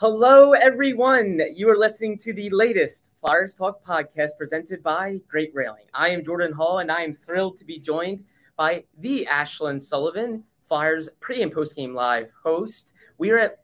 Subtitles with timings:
[0.00, 1.42] Hello, everyone.
[1.54, 5.84] You are listening to the latest Flyers Talk podcast presented by Great Railing.
[5.92, 8.24] I am Jordan Hall, and I am thrilled to be joined
[8.56, 12.94] by the Ashlyn Sullivan, Flyers pre and post game live host.
[13.18, 13.58] We are at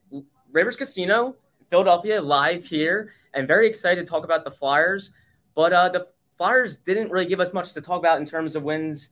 [0.53, 1.37] Rivers Casino,
[1.71, 5.13] Philadelphia, live here, and very excited to talk about the Flyers.
[5.55, 6.07] But uh, the
[6.37, 9.09] Flyers didn't really give us much to talk about in terms of wins.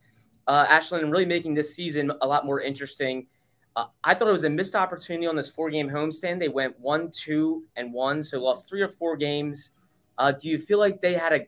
[0.46, 3.28] Uh, Ashlyn really making this season a lot more interesting.
[3.76, 6.38] Uh, I thought it was a missed opportunity on this four game homestand.
[6.38, 9.70] They went one, two, and one, so lost three or four games.
[10.16, 11.40] Uh, do you feel like they had a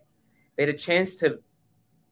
[0.56, 1.38] they had a chance to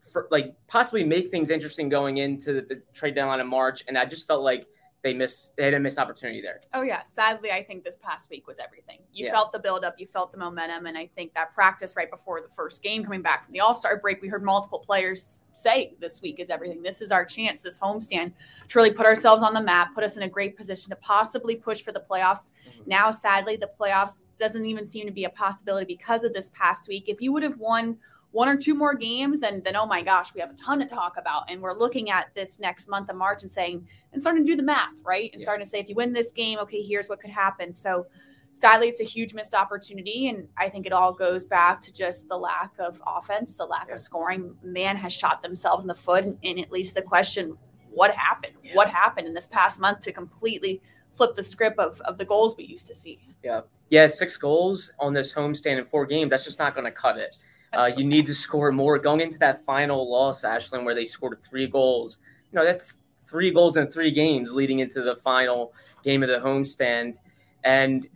[0.01, 3.83] for, like possibly make things interesting going into the, the trade deadline in March?
[3.89, 4.67] And I just felt like
[5.05, 6.61] they missed they had a missed opportunity there.
[6.73, 9.01] Oh yeah, sadly, I think this past week was everything.
[9.13, 9.33] You Yeah.
[9.33, 12.49] felt the buildup, you felt the momentum, and I think that practice right before the
[12.49, 16.23] first game, coming back from the All Star break, we heard multiple players say this
[16.23, 16.83] week is everything.
[16.83, 18.33] This is our chance, this homestand,
[18.69, 21.55] to really put ourselves on the map, put us in a great position to possibly
[21.55, 22.53] push for the playoffs.
[22.67, 22.87] Mhm.
[22.87, 26.89] Now, sadly, the playoffs doesn't even seem to be a possibility because of this past
[26.89, 27.09] week.
[27.09, 27.99] If you would have won
[28.35, 30.87] one or two more games, then then oh my gosh, we have a ton to
[30.87, 31.45] talk about.
[31.49, 34.57] And we're looking at this next month of March and saying and starting to do
[34.57, 35.31] the math, right?
[35.33, 35.45] And Yeah.
[35.45, 37.73] starting to say if you win this game, okay, here's what could happen.
[37.73, 38.07] So
[38.53, 40.29] sadly, it's a huge missed opportunity.
[40.31, 43.87] And I think it all goes back to just the lack of offense, the lack
[43.87, 43.95] Yeah.
[43.95, 44.57] of scoring.
[44.65, 46.25] Man has shot themselves in the foot.
[46.25, 47.57] And, and at least the question,
[47.93, 48.55] what happened?
[48.65, 48.75] Yeah.
[48.75, 50.83] What happened in this past month to completely
[51.14, 53.20] flip the script of, of the goals we used to see?
[53.45, 53.61] Yeah.
[53.91, 56.31] Yeah, six goals on this homestand in four games.
[56.31, 57.37] That's just not going to cut it.
[57.77, 58.98] Uh, you need to score more.
[58.98, 62.18] Going into that final loss, Ashlyn, where they scored three goals,
[62.52, 62.96] you know, that's
[63.27, 67.17] three goals in three games leading into the final game of the homestand.
[67.64, 68.07] And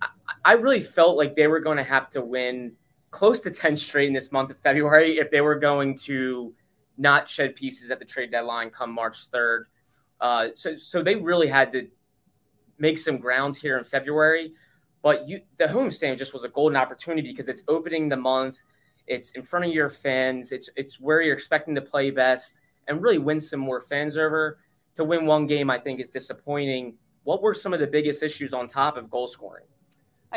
[0.00, 0.08] I,
[0.44, 2.72] I really felt like they were going to have to win
[3.10, 6.54] close to 10 straight in this month of February if they were going to
[6.96, 9.64] not shed pieces at the trade deadline come March 3rd.
[10.20, 11.88] Uh, so, so they really had to
[12.78, 14.52] make some ground here in February.
[15.02, 18.58] But you, the homestand just was a golden opportunity because it's opening the month.
[19.10, 20.52] It's in front of your fans.
[20.52, 24.60] It's it's where you're expecting to play best and really win some more fans over.
[24.94, 26.94] To win one game, I think is disappointing.
[27.24, 29.66] What were some of the biggest issues on top of goal scoring?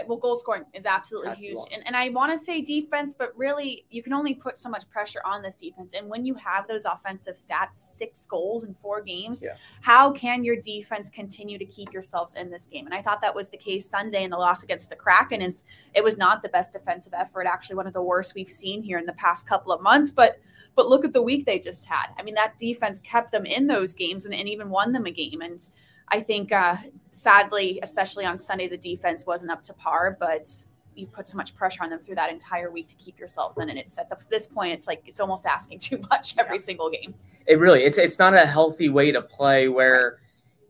[0.07, 1.59] Well, goal scoring is absolutely huge.
[1.71, 4.89] And, and I want to say defense, but really, you can only put so much
[4.89, 5.93] pressure on this defense.
[5.95, 9.55] And when you have those offensive stats, six goals in four games, Yeah.
[9.81, 12.85] how can your defense continue to keep yourselves in this game?
[12.87, 15.41] And I thought that was the case Sunday in the loss against the Kraken.
[15.43, 18.81] Is it was not the best defensive effort, actually one of the worst we've seen
[18.81, 20.11] here in the past couple of months.
[20.11, 20.39] But
[20.75, 22.07] but look at the week they just had.
[22.17, 25.11] I mean, that defense kept them in those games and, and even won them a
[25.11, 25.41] game.
[25.41, 25.67] And
[26.09, 26.75] I think, uh,
[27.11, 30.49] sadly, especially on Sunday, the defense wasn't up to par, but
[30.95, 33.69] you put so much pressure on them through that entire week to keep yourselves in.
[33.69, 37.15] And it's at this point, it's like it's almost asking too much every single game.
[37.47, 40.19] It really it's it's not a healthy way to play where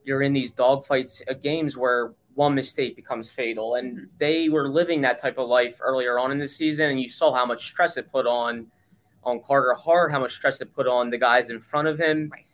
[0.06, 4.06] you're in these dogfights uh, games where one mistake becomes fatal and Mhm.
[4.18, 7.32] they were living that type of life earlier on in the season and you saw
[7.34, 8.66] how much stress it put on
[9.24, 12.30] on Carter Hart how much stress it put on the guys in front of him
[12.32, 12.48] Right.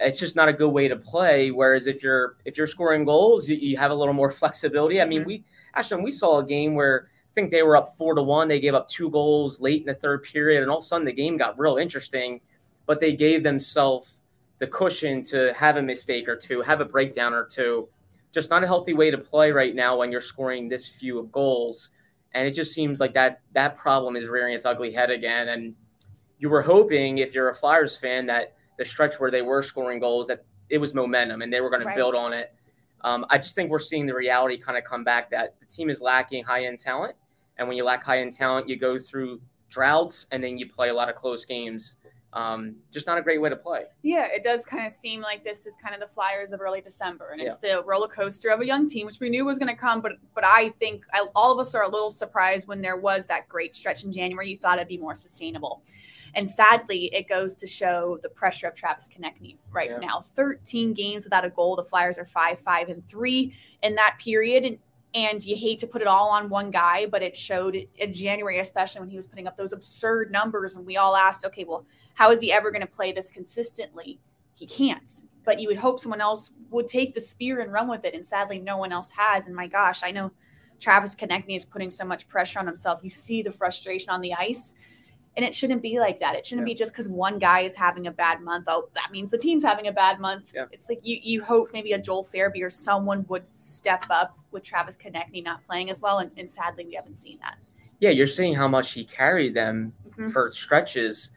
[0.00, 3.48] It's just not a good way to play whereas if you're if you're scoring goals
[3.48, 5.26] you, you have a little more flexibility I mean Mhm.
[5.26, 5.44] we
[5.74, 8.60] actually we saw a game where I think they were up 4 to 1 they
[8.60, 11.12] gave up two goals late in the third period and all of a sudden the
[11.12, 12.40] game got real interesting
[12.86, 14.16] but they gave themselves
[14.58, 17.88] the cushion to have a mistake or two, have a breakdown or two.
[18.30, 21.32] Just not a healthy way to play right now when you're scoring this few of
[21.32, 21.90] goals.
[22.34, 25.48] And it just seems like that that problem is rearing its ugly head again.
[25.48, 25.74] And
[26.38, 30.00] you were hoping, if you're a Flyers fan, that the stretch where they were scoring
[30.00, 31.92] goals, that it was momentum and they were going Right.
[31.92, 32.54] to build on it.
[33.02, 35.90] Um, I just think we're seeing the reality kind of come back that the team
[35.90, 37.14] is lacking high end talent.
[37.58, 40.88] And when you lack high end talent, you go through droughts and then you play
[40.88, 41.96] a lot of close games.
[42.32, 43.82] Um, just not a great way to play.
[44.02, 46.80] Yeah, it does kind of seem like this is kind of the Flyers of early
[46.80, 49.68] December, and it's the roller coaster of a young team, which we knew was going
[49.68, 50.00] to come.
[50.00, 53.26] But but I think I, all of us are a little surprised when there was
[53.26, 54.48] that great stretch in January.
[54.48, 55.82] You thought it'd be more sustainable,
[56.34, 59.98] and sadly, it goes to show the pressure of Travis Konecny right Yeah.
[59.98, 60.24] now.
[60.36, 61.76] Thirteen games without a goal.
[61.76, 64.78] The Flyers are five five and three in that period, and
[65.14, 68.60] and you hate to put it all on one guy, but it showed in January,
[68.60, 70.76] especially when he was putting up those absurd numbers.
[70.76, 71.84] And we all asked, okay, well,
[72.14, 74.20] how is he ever going to play this consistently?
[74.54, 75.24] He can't.
[75.44, 78.14] But you would hope someone else would take the spear and run with it.
[78.14, 79.46] And sadly, no one else has.
[79.46, 80.30] And my gosh, I know
[80.78, 83.00] Travis Konecny is putting so much pressure on himself.
[83.02, 84.74] You see the frustration on the ice.
[85.40, 86.36] And it shouldn't be like that.
[86.36, 86.74] It shouldn't yeah.
[86.74, 88.66] be just because one guy is having a bad month.
[88.68, 90.52] Oh, that means the team's having a bad month.
[90.54, 90.66] Yeah.
[90.70, 94.62] It's like you you hope maybe a Joel Farabee or someone would step up with
[94.62, 96.18] Travis Konecny not playing as well.
[96.18, 97.56] And, and, sadly, we haven't seen that.
[98.00, 100.28] Yeah, you're seeing how much he carried them mm-hmm.
[100.28, 101.30] for stretches.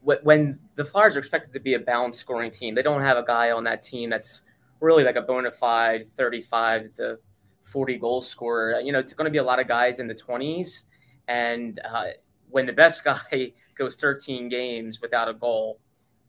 [0.00, 3.24] When the Flyers are expected to be a balanced scoring team, they don't have a
[3.24, 4.40] guy on that team that's
[4.80, 7.18] really like a bona fide 35 to
[7.60, 8.80] 40 goal scorer.
[8.80, 10.84] You know, it's going to be a lot of guys in the 20s.
[11.28, 12.04] And uh,
[12.54, 13.02] when the best
[13.32, 15.80] guy goes 13 games without a goal,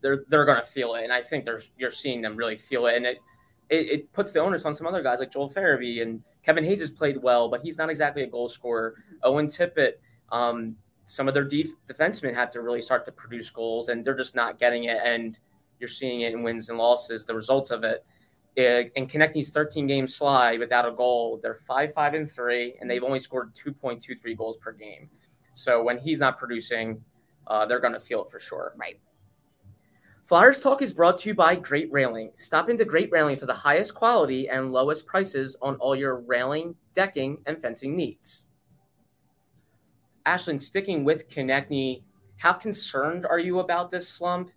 [0.01, 2.88] they're they're going to feel it, and I think there's you're seeing them really feel
[2.88, 3.19] it, and it,
[3.69, 6.80] it, it puts the onus on some other guys like Joel Farabee and Kevin Hayes
[6.80, 8.95] has played well, but he's not exactly a goal scorer.
[9.24, 9.94] Owen Tippett,
[10.31, 10.75] um,
[11.06, 14.36] some of their def- defensemen have to really start to produce goals, and they're just
[14.36, 15.38] not getting it, and
[15.80, 18.04] you're seeing it in wins and losses, the results of it.
[18.57, 23.04] and Konecny's 13 game slide without a goal, they're five five and three, and they've
[23.04, 25.07] only scored 2.23 goals per game.
[25.56, 27.02] So when he's not producing,
[27.48, 28.74] uh, they're going to feel it for sure.
[28.78, 29.00] Right.
[30.25, 32.31] Flyers Talk is brought to you by Great Railing.
[32.36, 36.75] Stop into Great Railing for the highest quality and lowest prices on all your railing,
[36.94, 38.44] decking, and fencing needs.
[40.25, 42.02] Ashlyn, sticking with Konecny,
[42.38, 44.50] how concerned are you about this slump?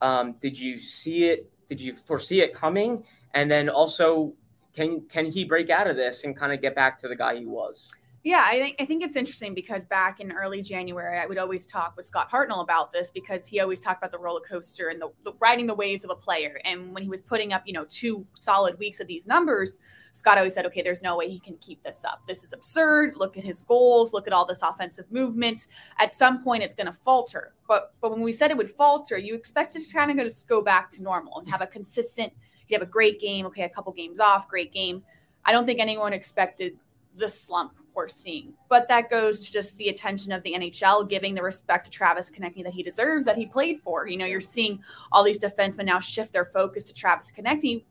[0.00, 1.50] Um, did you see it?
[1.68, 3.04] Did you foresee it coming?
[3.34, 4.32] And then also,
[4.74, 7.36] can can he break out of this and kind of get back to the guy
[7.36, 7.86] he was?
[8.24, 11.66] Yeah, I think I think it's interesting because back in early January, I would always
[11.66, 15.02] talk with Scott Hartnell about this because he always talked about the roller coaster and
[15.02, 16.60] the, the, riding the waves of a player.
[16.64, 19.80] And when he was putting up, you know, two solid weeks of these numbers,
[20.12, 22.22] Scott always said, "Okay, there's no way he can keep this up.
[22.28, 23.16] This is absurd.
[23.16, 24.12] Look at his goals.
[24.12, 25.66] Look at all this offensive movement.
[25.98, 29.18] At some point, it's going to falter." But but when we said it would falter,
[29.18, 32.32] you expected to kind of just go back to normal and have a consistent.
[32.68, 33.46] You have a great game.
[33.46, 35.02] Okay, a couple games off, great game.
[35.44, 36.78] I don't think anyone expected
[37.16, 38.54] the slump we're seeing.
[38.68, 42.30] But that goes to just the attention of the NHL giving the respect to Travis
[42.30, 44.06] Konecny that he deserves, that he played for.
[44.06, 47.84] You know, you're seeing all these defensemen now shift their focus to Travis Konecny,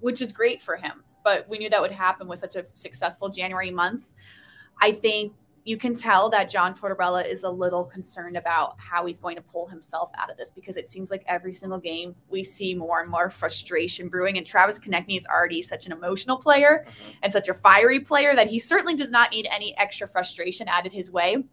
[0.00, 1.04] which is great for him.
[1.24, 4.08] But we knew that would happen with such a successful January month.
[4.80, 5.32] I think
[5.64, 9.42] you can tell that John Tortorella is a little concerned about how he's going to
[9.42, 13.00] pull himself out of this because it seems like every single game we see more
[13.00, 14.38] and more frustration brewing.
[14.38, 17.10] And Travis Konecny is already such an emotional player mm-hmm.
[17.22, 20.92] and such a fiery player that he certainly does not need any extra frustration added
[20.92, 21.44] his way.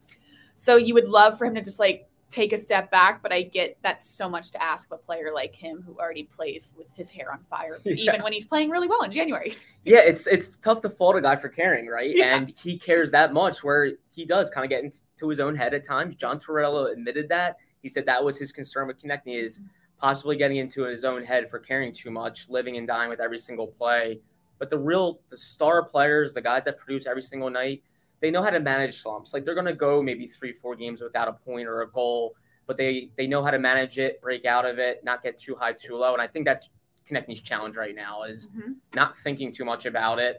[0.55, 3.43] So you would love for him to just like take a step back, but I
[3.43, 6.87] get that's so much to ask of a player like him who already plays with
[6.93, 7.93] his hair on fire, yeah.
[7.95, 9.55] even when he's playing really well in January.
[9.83, 12.15] Yeah, it's it's tough to fault a guy for caring, right?
[12.15, 12.35] Yeah.
[12.35, 15.73] And he cares that much where he does kind of get into his own head
[15.73, 16.15] at times.
[16.15, 17.57] John Tortorella admitted that.
[17.81, 19.67] He said that was his concern with Konecny is mm-hmm.
[19.99, 23.39] possibly getting into his own head for caring too much, living and dying with every
[23.39, 24.19] single play.
[24.59, 27.81] But the real the star players, the guys that produce every single night,
[28.21, 29.33] they know how to manage slumps.
[29.33, 32.36] Like they're going to go maybe three, four games without a point or a goal,
[32.68, 35.56] but they they know how to manage it, break out of it, not get too
[35.56, 36.13] high, too low.
[36.13, 36.69] And I think that's
[37.10, 38.74] Konecny's challenge right now is mm-hmm.
[38.94, 40.38] not thinking too much about it,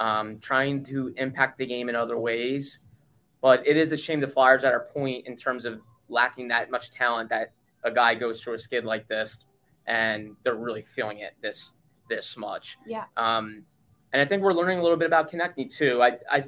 [0.00, 2.80] um, trying to impact the game in other ways.
[3.42, 6.70] But it is a shame the Flyers at our point in terms of lacking that
[6.70, 7.52] much talent that
[7.84, 9.44] a guy goes through a skid like this
[9.86, 11.74] and they're really feeling it this
[12.08, 12.78] this much.
[12.86, 13.04] Yeah.
[13.16, 13.64] Um,
[14.12, 16.02] and I think we're learning a little bit about Konecny too.
[16.02, 16.44] I I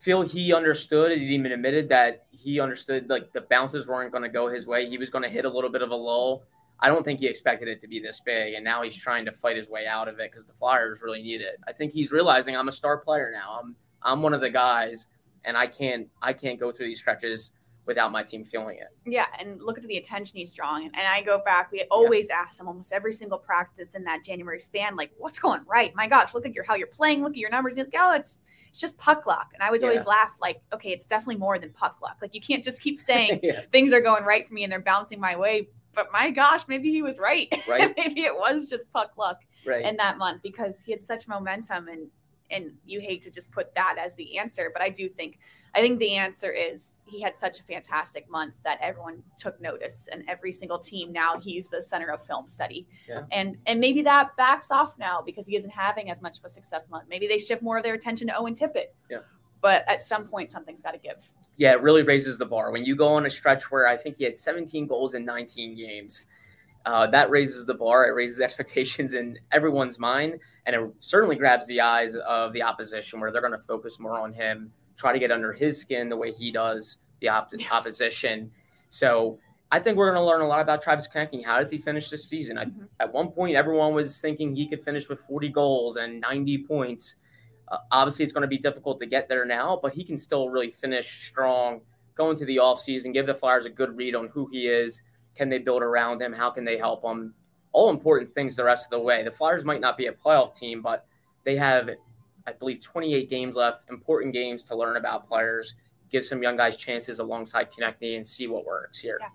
[0.00, 1.16] feel he understood.
[1.16, 4.88] He even admitted that he understood like the bounces weren't going to go his way.
[4.88, 6.42] He was going to hit a little bit of a lull.
[6.80, 9.32] I don't think he expected it to be this big, and now he's trying to
[9.32, 11.60] fight his way out of it because the Flyers really need it.
[11.68, 13.60] I think he's realizing I'm a star player now.
[13.62, 15.06] I'm I'm one of the guys,
[15.44, 17.52] and I can't I can't go through these stretches
[17.90, 18.86] without my team feeling it.
[19.04, 20.86] Yeah, and look at the attention he's drawing.
[20.94, 22.36] And I go back, we always yeah.
[22.36, 25.92] ask him almost every single practice in that January span, like, what's going right?
[25.96, 27.74] My gosh, look at your how you're playing, look at your numbers.
[27.74, 28.36] He's like, oh, it's
[28.70, 29.50] it's just puck luck.
[29.54, 29.88] And I was yeah.
[29.88, 32.18] always laugh like, okay, it's definitely more than puck luck.
[32.22, 33.62] Like you can't just keep saying yeah.
[33.72, 35.68] things are going right for me and they're bouncing my way.
[35.92, 37.52] But my gosh, maybe he was right.
[37.68, 37.92] Right.
[37.96, 39.84] maybe it was just puck luck right.
[39.84, 42.06] in that month because he had such momentum and
[42.52, 44.70] and you hate to just put that as the answer.
[44.72, 45.40] But I do think
[45.74, 50.08] I think the answer is he had such a fantastic month that everyone took notice,
[50.10, 52.86] and every single team now he's the center of film study.
[53.08, 53.22] Yeah.
[53.30, 56.48] And and maybe that backs off now because he isn't having as much of a
[56.48, 57.04] success month.
[57.08, 58.86] Maybe they shift more of their attention to Owen Tippett.
[59.08, 59.18] Yeah.
[59.60, 61.30] But at some point, something's got to give.
[61.56, 64.16] Yeah, it really raises the bar when you go on a stretch where I think
[64.16, 66.24] he had 17 goals in 19 games.
[66.86, 68.06] Uh, that raises the bar.
[68.08, 70.38] It raises expectations in everyone's mind.
[70.66, 74.18] And it certainly grabs the eyes of the opposition where they're going to focus more
[74.18, 78.50] on him, try to get under his skin the way he does the op- opposition.
[78.90, 79.38] So
[79.72, 81.44] I think we're going to learn a lot about Travis Konecny.
[81.44, 82.56] How does he finish this season?
[82.56, 82.84] Mm-hmm.
[82.98, 87.16] at one point, everyone was thinking he could finish with 40 goals and 90 points.
[87.68, 90.48] Uh, obviously, it's going to be difficult to get there now, but he can still
[90.48, 91.80] really finish strong,
[92.16, 95.00] go into the offseason, give the Flyers a good read on who he is.
[95.36, 96.32] Can they build around him?
[96.32, 97.32] How can they help him?
[97.72, 99.22] All important things the rest of the way.
[99.22, 101.06] The Flyers might not be a playoff team, but
[101.44, 101.90] they have,
[102.50, 105.74] I believe, 28 games left, important games to learn about players,
[106.10, 109.18] give some young guys chances alongside Konecny and see what works here.
[109.20, 109.28] Yeah.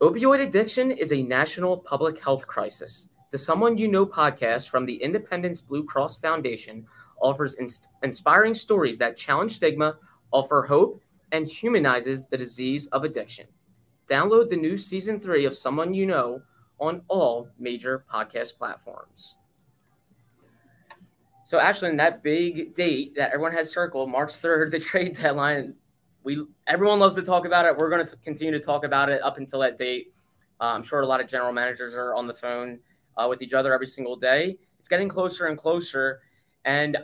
[0.00, 3.08] Opioid addiction is a national public health crisis.
[3.30, 6.86] The Someone You Know podcast from the Independence Blue Cross Foundation
[7.20, 9.96] offers ins- inspiring stories that challenge stigma,
[10.32, 11.00] offer hope,
[11.32, 13.46] and humanizes the disease of addiction.
[14.08, 16.42] Download the new season three of Someone You Know
[16.78, 19.36] on all major podcast platforms.
[21.52, 25.74] So, actually, in that big date that everyone has circled, March 3rd, the trade deadline,
[26.24, 27.76] we everyone loves to talk about it.
[27.76, 30.14] We're going to continue to talk about it up until that date.
[30.62, 32.78] Uh, I'm sure a lot of general managers are on the phone
[33.18, 34.56] uh, with each other every single day.
[34.78, 36.22] It's getting closer and closer.
[36.64, 36.96] And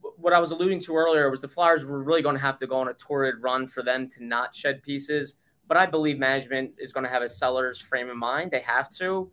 [0.00, 2.66] what I was alluding to earlier was the Flyers were really going to have to
[2.66, 5.34] go on a torrid run for them to not shed pieces.
[5.68, 8.52] But I believe management is going to have a seller's frame of mind.
[8.52, 9.30] They have to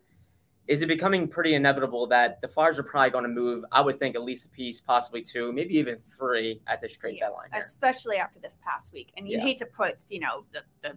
[0.70, 3.64] is it becoming pretty inevitable that the Flyers are probably going to move?
[3.72, 7.16] I would think at least a piece, possibly two, maybe even three at this trade
[7.18, 7.48] yeah, deadline.
[7.50, 7.58] Here.
[7.58, 9.42] Especially after this past week, and you yeah.
[9.42, 10.96] hate to put you know the, the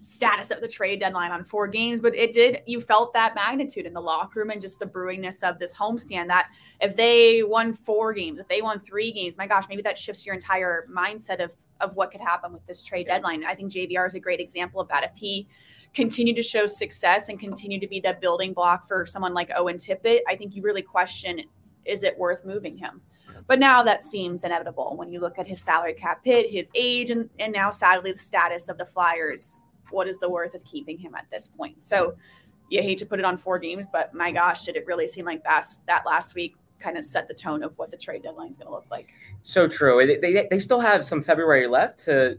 [0.00, 2.62] status of the trade deadline on four games, but it did.
[2.66, 6.26] You felt that magnitude in the locker room and just the brewingness of this homestand.
[6.26, 6.48] That
[6.80, 10.26] if they won four games, if they won three games, my gosh, maybe that shifts
[10.26, 11.52] your entire mindset of
[11.82, 13.44] of what could happen with this trade deadline.
[13.44, 15.04] I think JVR is a great example of that.
[15.04, 15.48] If he
[15.92, 19.76] continued to show success and continue to be that building block for someone like Owen
[19.76, 21.42] Tippett, I think you really question
[21.84, 23.02] is it worth moving him?
[23.48, 27.10] But now that seems inevitable when you look at his salary cap hit, his age,
[27.10, 29.62] and, and now sadly the status of the Flyers.
[29.90, 31.82] What is the worth of keeping him at this point?
[31.82, 32.14] So
[32.70, 35.24] you hate to put it on four games, but my gosh, did it really seem
[35.24, 38.50] like that, that last week kind of set the tone of what the trade deadline
[38.50, 39.08] is going to look like?
[39.42, 40.04] So true.
[40.06, 42.38] They, they, they still have some February left to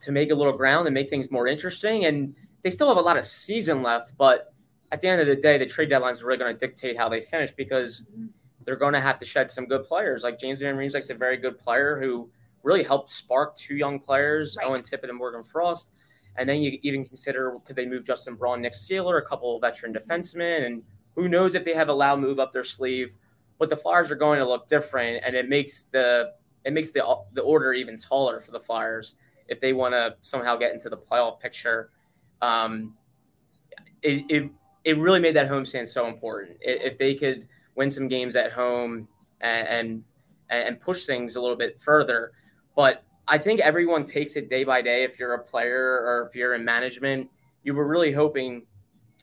[0.00, 2.06] to make a little ground and make things more interesting.
[2.06, 4.52] And they still have a lot of season left, but
[4.92, 7.08] at the end of the day, the trade deadline is really going to dictate how
[7.08, 8.26] they finish because mm-hmm.
[8.64, 10.22] they're going to have to shed some good players.
[10.22, 12.30] Like James Van Riemsdyk's a very good player who
[12.62, 14.66] really helped spark two young players, right.
[14.66, 15.90] Owen Tippett and Morgan Frost.
[16.36, 19.60] And then you even consider could they move Justin Braun, Nick Seeler, a couple of
[19.60, 20.82] veteran defensemen, and
[21.14, 23.14] who knows if they have a loud move up their sleeve.
[23.60, 26.32] But the Flyers are going to look different, and it makes the
[26.64, 29.14] it makes the the order even taller for the Flyers
[29.46, 31.90] if they want to somehow get into the playoff picture
[32.42, 32.94] um,
[34.02, 34.50] it, it,
[34.84, 36.56] it really made that homestand so important.
[36.60, 39.08] If they could win some games at home
[39.40, 40.04] and, and
[40.48, 42.32] and push things a little bit further,
[42.74, 45.04] but I think everyone takes it day by day.
[45.04, 47.28] If you're a player or if you're in management,
[47.62, 48.66] you were really hoping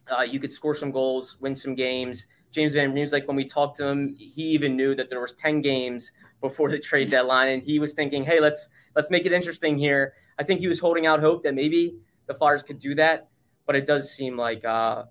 [0.10, 2.27] uh, you could score some goals, win some games.
[2.51, 5.34] James Van Riemsdyk, like when we talked to him, he even knew that there was
[5.34, 6.12] 10 games
[6.42, 10.13] before the trade deadline, and he was thinking, "Hey, let's let's make it interesting here."
[10.39, 13.30] I think he was holding out hope that maybe the Flyers could do that,
[13.66, 15.06] but it does seem like uh,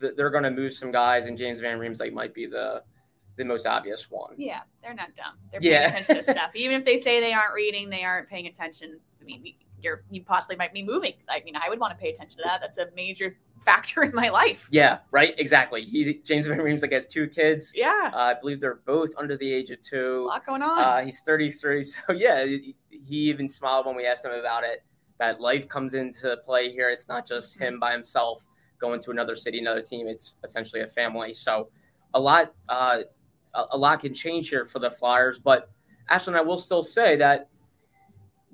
[0.00, 2.82] th- they're going to move some guys, and James Van Riemsdyk might be the
[3.36, 4.34] the most obvious one.
[4.36, 5.34] Yeah, they're not dumb.
[5.50, 5.88] They're paying yeah.
[5.88, 6.50] attention to stuff.
[6.54, 9.00] Even if they say they aren't reading, they aren't paying attention.
[9.20, 11.14] I mean, you're you possibly might be moving.
[11.28, 12.60] I mean, I would want to pay attention to that.
[12.60, 14.68] That's a major factor in my life.
[14.70, 15.34] Yeah, right.
[15.38, 15.82] Exactly.
[15.82, 17.72] He James Van like has two kids.
[17.74, 20.24] Yeah, uh, I believe they're both under the age of two.
[20.26, 20.78] A lot going on.
[20.78, 24.82] Uh, he's 33, so yeah, he, he even smiled when we asked him about it
[25.18, 26.90] that life comes into play here.
[26.90, 28.46] It's not just him by himself
[28.78, 30.06] going to another city, another team.
[30.06, 31.34] It's essentially a family.
[31.34, 31.68] So
[32.14, 33.02] a lot, uh,
[33.54, 35.38] a lot can change here for the Flyers.
[35.38, 35.70] But
[36.10, 37.48] Ashlyn, I will still say that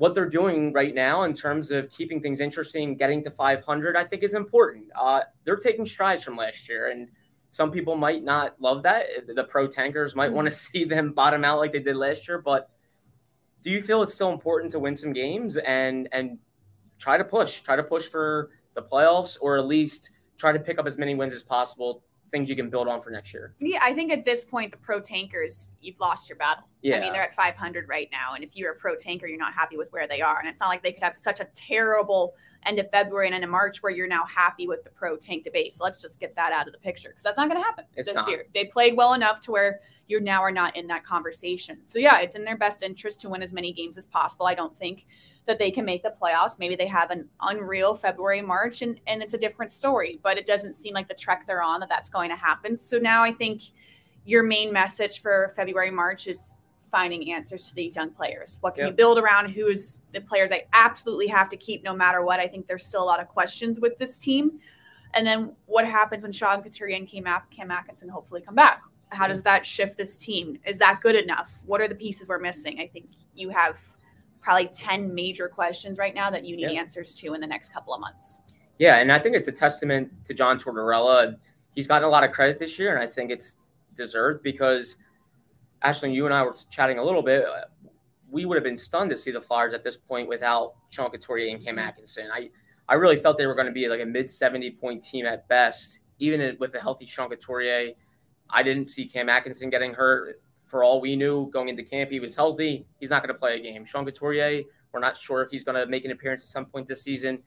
[0.00, 4.04] what they're doing right now in terms of keeping things interesting, getting to 500, I
[4.04, 4.86] think is important.
[4.98, 7.10] Uh, they're taking strides from last year, and
[7.50, 9.04] some people might not love that.
[9.26, 12.40] The pro tankers might want to see them bottom out like they did last year,
[12.40, 12.70] but
[13.62, 16.38] do you feel it's still important to win some games and and
[16.98, 20.78] try to push, try to push for the playoffs, or at least try to pick
[20.78, 22.02] up as many wins as possible.
[22.30, 23.54] Things you can build on for next year.
[23.58, 26.64] Yeah, I think at this point, the pro tankers, you've lost your battle.
[26.82, 26.98] Yeah.
[26.98, 28.34] I mean, they're at 500 right now.
[28.34, 30.38] And if you're a pro tanker, you're not happy with where they are.
[30.38, 32.34] And it's not like they could have such a terrible
[32.66, 35.44] end of February and end of March where you're now happy with the pro tank
[35.44, 35.74] debate.
[35.74, 37.84] So let's just get that out of the picture because that's not going to happen
[37.96, 38.28] it's this not.
[38.28, 38.46] year.
[38.54, 41.78] They played well enough to where you now are not in that conversation.
[41.82, 44.46] So yeah, it's in their best interest to win as many games as possible.
[44.46, 45.06] I don't think
[45.46, 46.58] that they can make the playoffs.
[46.58, 50.46] Maybe they have an unreal February, March, and, and it's a different story, but it
[50.46, 52.76] doesn't seem like the trek they're on that that's going to happen.
[52.76, 53.62] So now I think
[54.24, 56.56] your main message for February, March is
[56.90, 58.58] finding answers to these young players.
[58.60, 58.90] What can Yep.
[58.90, 59.50] you build around?
[59.50, 62.40] Who is the players I absolutely have to keep no matter what?
[62.40, 64.60] I think there's still a lot of questions with this team.
[65.14, 68.82] And then what happens when Sean Couturier and Cam, Cam Atkinson hopefully come back?
[69.10, 70.58] How does that shift this team?
[70.64, 71.52] Is that good enough?
[71.66, 72.78] What are the pieces we're missing?
[72.80, 73.80] I think you have
[74.40, 76.80] probably 10 major questions right now that you need Yeah.
[76.80, 78.38] answers to in the next couple of months.
[78.78, 81.36] Yeah, and I think it's a testament to John Tortorella.
[81.74, 83.56] He's gotten a lot of credit this year, and I think it's
[83.94, 84.96] deserved because
[85.82, 87.44] Ashley, you and I were chatting a little bit.
[87.44, 87.62] uh,
[88.30, 91.54] We would have been stunned to see the Flyers at this point without Sean Couturier
[91.54, 92.28] and Cam Atkinson.
[92.32, 92.50] I,
[92.88, 95.48] I really felt they were going to be like a mid 70 point team at
[95.48, 97.92] best, even with a healthy Sean Couturier.
[98.50, 100.40] I didn't see Cam Atkinson getting hurt.
[100.66, 102.86] For all we knew, going into camp, he was healthy.
[103.00, 103.84] He's not going to play a game.
[103.84, 106.86] Sean Couturier, we're not sure if he's going to make an appearance at some point
[106.86, 107.42] this season,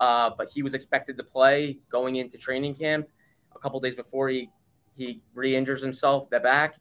[0.00, 3.06] uh, but he was expected to play going into training camp.
[3.54, 4.50] A couple days before he
[4.94, 6.74] he re-injures himself the back.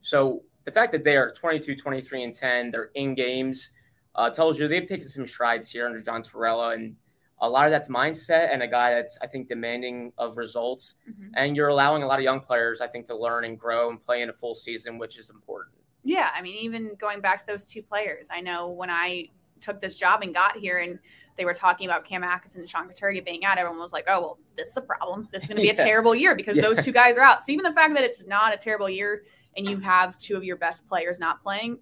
[0.00, 3.70] So the fact that they are 22, 23, and 10, they're in games,
[4.14, 6.96] uh, tells you they've taken some strides here under John Torella, and
[7.40, 10.94] a lot of that's mindset and a guy that's I think demanding of results.
[11.08, 11.32] Mhm.
[11.36, 14.02] And you're allowing a lot of young players, I think, to learn and grow and
[14.02, 15.74] play in a full season, which is important.
[16.02, 19.28] Yeah, I mean, even going back to those two players, I know when I
[19.60, 20.98] took this job and got here, and
[21.36, 24.20] they were talking about Cam Atkinson and Sean Couturier being out, everyone was like, "Oh,
[24.20, 25.28] well, this is a problem.
[25.32, 26.62] This is going to be a terrible year because Yeah.
[26.62, 29.24] those two guys are out." So even the fact that it's not a terrible year
[29.56, 31.78] and you have two of your best players not playing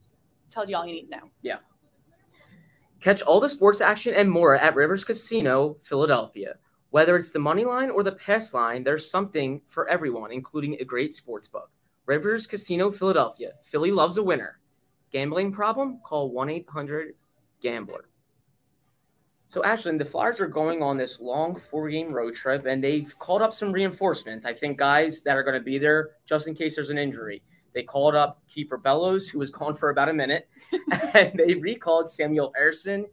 [0.50, 1.30] tells you all you need to know.
[1.42, 1.56] Yeah.
[3.00, 6.54] Catch all the sports action and more at Rivers Casino, Philadelphia.
[6.90, 10.84] Whether it's the money line or the pass line, there's something for everyone, including a
[10.84, 11.70] great sports book.
[12.06, 13.52] Rivers Casino, Philadelphia.
[13.62, 14.60] Philly loves a winner.
[15.10, 16.00] Gambling problem?
[16.04, 17.14] Call 1 800
[17.60, 18.08] Gambler.
[19.48, 23.16] So, Ashlyn, the Flyers are going on this long four game road trip, and they've
[23.18, 24.44] called up some reinforcements.
[24.46, 27.42] I think guys that are going to be there just in case there's an injury.
[27.74, 30.48] They called up Kiefer Bellows, who was gone for about a minute,
[31.14, 33.04] and they recalled Samuel Ersson,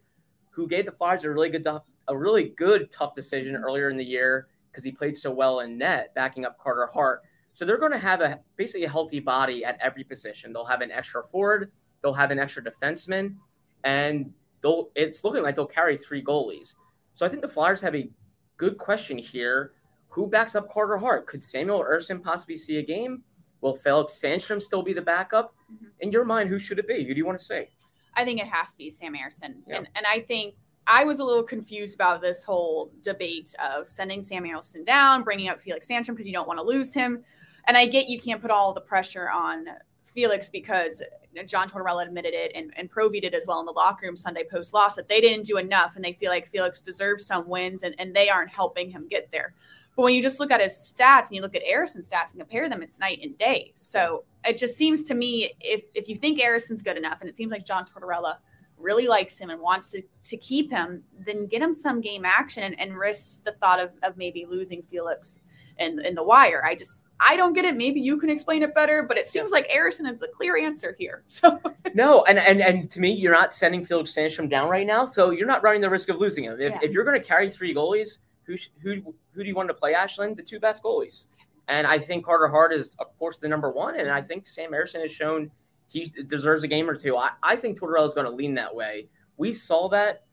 [0.52, 1.68] who gave the Flyers a really good,
[2.08, 5.78] a really good tough decision earlier in the year because he played so well in
[5.78, 7.22] net, backing up Carter Hart.
[7.54, 10.54] So they're going to have a basically a healthy body at every position.
[10.54, 11.72] They'll have an extra forward,
[12.02, 13.36] they'll have an extra defenseman,
[13.84, 16.76] and they'll it's looking like they'll carry three goalies.
[17.14, 18.10] So I think the Flyers have a
[18.58, 19.74] good question here.
[20.10, 21.28] Who backs up Carter Hart?
[21.28, 23.24] Could Samuel Ersson possibly see a game?
[23.62, 25.54] Will Felix Sandstrom still be the backup?
[25.72, 25.92] Mhm.
[26.00, 27.04] In your mind, who should it be?
[27.04, 27.70] Who do you want to say?
[28.16, 29.62] I think it has to be Sam Ersson.
[29.68, 29.78] Yeah.
[29.78, 30.56] And and I think
[30.88, 35.48] I was a little confused about this whole debate of sending Sam Ersson down, bringing
[35.48, 37.24] up Felix Sandstrom because you don't want to lose him.
[37.68, 39.68] And I get you can't put all the pressure on
[40.04, 41.02] Felix because
[41.46, 44.44] John Tortorella admitted it and, and Provi did as well in the locker room Sunday
[44.44, 47.84] post loss that they didn't do enough and they feel like Felix deserves some wins
[47.84, 49.54] and, and they aren't helping him get there.
[50.02, 52.40] But when you just look at his stats and you look at Ersson's stats and
[52.40, 53.72] compare them, it's night and day.
[53.76, 57.36] So it just seems to me if if you think Ersson's good enough, and it
[57.36, 58.38] seems like John Tortorella
[58.80, 62.64] really likes him and wants to to keep him, then get him some game action
[62.64, 65.40] and, and risk the thought of, of maybe losing Felix
[65.78, 66.66] in in the wire.
[66.66, 67.78] I just I don't get it.
[67.78, 70.96] Maybe you can explain it better, but it seems like Harrison is the clear answer
[70.98, 71.22] here.
[71.28, 71.62] So
[71.94, 75.30] No, and, and and to me, you're not sending Felix Sandstrom down right now, so
[75.30, 76.54] you're not running the risk of losing him.
[76.60, 76.80] If, Yeah.
[76.82, 79.94] if you're going to carry three goalies, who who who do you want to play,
[79.94, 80.36] Ashlyn?
[80.36, 81.26] The two best goalies,
[81.68, 84.72] and I think Carter Hart is of course the number one, and I think Sam
[84.72, 85.52] Ersson has shown
[85.88, 87.18] he deserves a game or two.
[87.18, 89.10] I, I think Tortorella is going to lean that way.
[89.36, 90.24] We saw that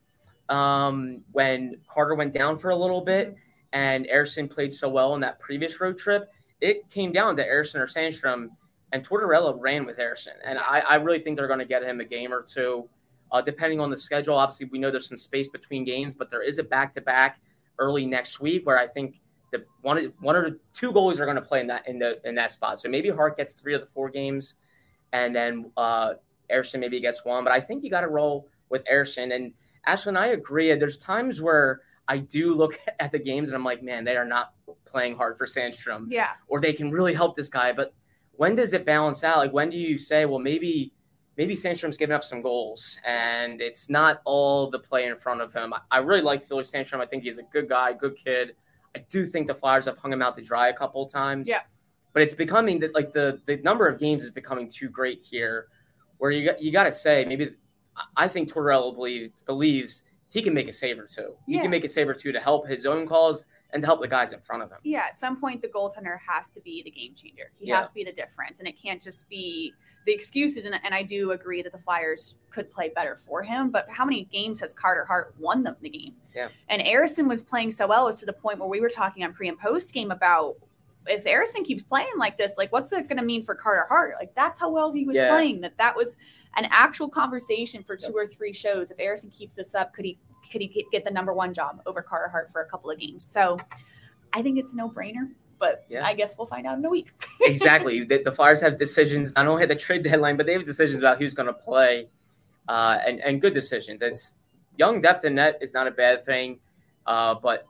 [0.48, 3.34] um, when Carter went down for a little bit,
[3.72, 6.30] and Ersson played so well in that previous road trip.
[6.60, 8.48] It came down to Ersson or Sandstrom,
[8.92, 10.34] and Tortorella ran with Ersson.
[10.44, 12.88] And I, I really think they're going to get him a game or two,
[13.32, 14.36] uh, depending on the schedule.
[14.36, 17.40] Obviously, we know there's some space between games, but there is a back to back
[17.78, 19.20] early next week where I think
[19.52, 22.20] the one one or the two goalies are going to play in that in the
[22.26, 22.80] in that spot.
[22.80, 24.54] So maybe Hart gets three of the four games,
[25.12, 26.14] and then uh,
[26.50, 27.44] Ersson maybe gets one.
[27.44, 29.52] But I think you got to roll with Ersson and
[29.86, 30.16] Ashlyn.
[30.16, 30.74] I agree.
[30.74, 34.24] There's times where I do look at the games and I'm like, man, they are
[34.24, 34.52] not
[34.84, 37.72] playing hard for Sandstrom yeah, or they can really help this guy.
[37.72, 37.94] But
[38.32, 39.38] when does it balance out?
[39.38, 40.92] Like when do you say, well, maybe
[41.38, 45.52] maybe Sandstrom's giving up some goals and it's not all the play in front of
[45.52, 45.72] him.
[45.90, 47.00] I, really like Felix Sandstrom.
[47.00, 48.56] I think he's a good guy, good kid.
[48.96, 51.48] I do think the Flyers have hung him out to dry a couple of times.
[51.48, 51.60] Yeah.
[52.12, 55.68] But it's becoming that like the the number of games is becoming too great here,
[56.16, 57.52] where you got you got to say maybe
[58.16, 61.34] I- think Tortorella believe, believes he can make a save or two.
[61.46, 61.62] He Yeah.
[61.62, 64.08] can make a save or two to help his own calls and to help the
[64.08, 64.78] guys in front of him.
[64.82, 65.04] yeah.
[65.08, 67.50] At some point, the goaltender has to be the game changer.
[67.58, 67.76] He Yeah.
[67.76, 69.74] has to be the difference, and it can't just be
[70.06, 70.64] the excuses.
[70.64, 73.70] And, and I do agree that the Flyers could play better for him.
[73.70, 76.14] But how many games has Carter Hart won them the game?
[76.34, 76.48] Yeah.
[76.70, 79.34] And Ersson was playing so well, as to the point where we were talking on
[79.34, 80.56] pre and post game about
[81.06, 84.14] if Ersson keeps playing like this, like what's it going to mean for Carter Hart?
[84.18, 85.28] Like that's how well he was Yeah.
[85.30, 85.60] playing.
[85.60, 86.16] That that was
[86.56, 88.90] an actual conversation for two or three shows.
[88.90, 90.18] If Ersson keeps this up, could he
[90.50, 93.24] could he get the number one job over Carter Hart for a couple of games?
[93.24, 93.58] So
[94.32, 95.30] I think it's a no brainer.
[95.58, 96.06] But Yeah.
[96.06, 97.08] I guess we'll find out in a week.
[97.40, 98.04] exactly.
[98.04, 100.64] The, the Flyers have decisions I don't only at the trade deadline, but they have
[100.64, 102.08] decisions about who's going to play,
[102.68, 104.00] uh, and and good decisions.
[104.02, 104.34] It's
[104.76, 106.60] young depth in net is not a bad thing,
[107.06, 107.66] uh, but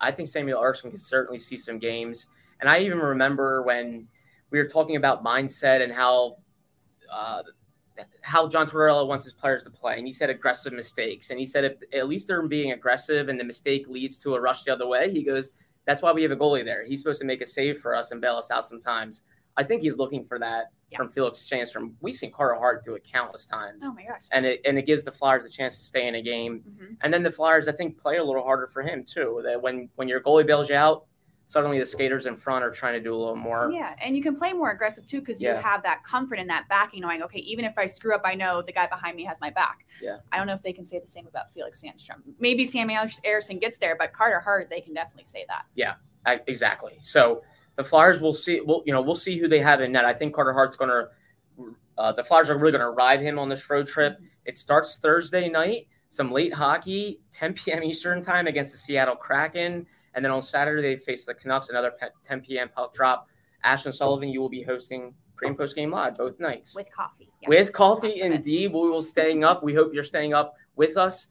[0.00, 2.28] I think Samuel Ersson can certainly see some games.
[2.60, 4.06] And I even remember when
[4.50, 6.36] we were talking about mindset and how.
[7.12, 7.42] Uh,
[8.22, 11.46] how John Tortorella wants his players to play, and he said aggressive mistakes, and he
[11.46, 14.72] said if at least they're being aggressive, and the mistake leads to a rush the
[14.72, 15.10] other way.
[15.12, 15.50] He goes,
[15.84, 16.84] that's why we have a goalie there.
[16.84, 19.22] He's supposed to make a save for us and bail us out sometimes.
[19.56, 20.98] I think he's looking for that Yeah.
[20.98, 21.94] from Felix Sandstrom.
[22.00, 24.22] We've seen Carter Hart do it countless times, Oh my gosh.
[24.30, 26.62] and it and it gives the Flyers a chance to stay in a game.
[26.66, 26.96] Mhm.
[27.02, 29.40] And then the Flyers, I think, play a little harder for him too.
[29.44, 31.04] That when when your goalie bails you out,
[31.52, 33.70] suddenly the skaters in front are trying to do a little more.
[33.70, 35.56] Yeah, and you can play more aggressive too because Yeah.
[35.56, 38.34] you have that comfort and that backing, knowing okay, even if I screw up, I
[38.34, 39.84] know the guy behind me has my back.
[40.00, 40.16] Yeah.
[40.32, 42.22] I don't know if they can say the same about Felix Sandstrom.
[42.40, 45.64] Maybe Sam Ersson gets there, but Carter Hart, they can definitely say that.
[46.24, 46.98] I, exactly.
[47.02, 47.42] So
[47.76, 48.60] the Flyers will see.
[48.60, 50.04] We'll you know we'll see who they have in net.
[50.06, 51.08] I think Carter Hart's going to.
[51.98, 54.18] Uh, the Flyers are really going to ride him on this road trip.
[54.46, 55.88] It starts Thursday night.
[56.08, 57.82] Some late hockey, 10 p.m.
[57.82, 61.68] Eastern time against the Seattle Kraken, and then on Saturday they face the Canucks.
[61.68, 61.92] Another
[62.24, 62.68] 10 p.m.
[62.68, 63.28] puck drop.
[63.64, 67.28] Ashlyn Sullivan, you will be hosting pre and post game live both nights with coffee.
[67.40, 67.48] Yes.
[67.48, 68.08] with coffee.
[68.08, 68.34] Lots of it.
[68.34, 69.62] Indeed, we will staying up.
[69.62, 71.28] We hope you're staying up with us.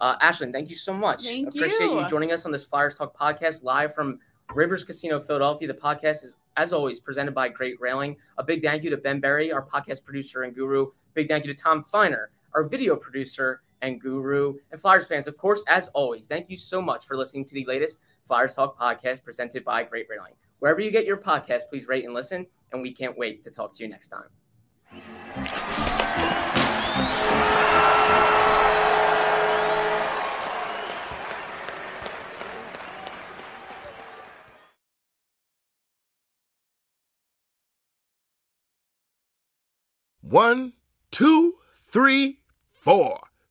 [0.00, 1.24] Uh, Ashlyn, thank you so much.
[1.24, 2.00] Thank Appreciate you.
[2.00, 2.08] you.
[2.08, 4.18] joining us on this Flyers Talk podcast live from
[4.54, 5.68] Rivers Casino, Philadelphia.
[5.68, 8.16] The podcast is, as always, presented by Great Railing.
[8.36, 10.88] A big thank you to Ben Berry, our podcast producer and guru.
[11.14, 14.54] Big thank you to Tom Feiner, our video producer and guru.
[14.70, 17.64] And Flyers fans, of course, as always, thank you so much for listening to the
[17.66, 20.34] latest Flyers Talk podcast presented by Great Railing.
[20.58, 22.46] Wherever you get your podcast, please rate and listen.
[22.72, 24.28] And we can't wait to talk to you next time.
[40.22, 40.72] One,
[41.12, 42.40] two, three,
[42.72, 43.20] four.